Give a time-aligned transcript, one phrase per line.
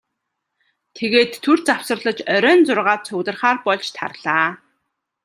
[0.97, 4.47] Тэгээд түр завсарлаж оройн зургаад цугларахаар болж тарлаа.